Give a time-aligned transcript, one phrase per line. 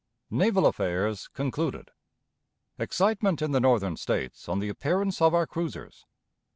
[0.31, 1.91] Naval Affairs (concluded).
[2.79, 6.07] Excitement in the Northern States on the Appearance of our Cruisers.